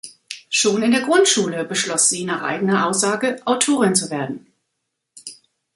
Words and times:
Schon 0.49 0.81
in 0.81 0.89
der 0.89 1.01
Grundschule 1.01 1.63
beschloss 1.63 2.09
sie 2.09 2.23
nach 2.25 2.41
eigener 2.41 2.87
Aussage, 2.87 3.39
Autorin 3.45 3.93
zu 3.93 4.09
werden. 4.09 4.47